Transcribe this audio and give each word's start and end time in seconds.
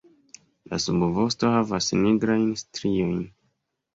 La 0.71 0.79
subvosto 0.85 1.51
havas 1.57 1.91
nigrajn 2.05 2.47
striojn. 2.65 3.21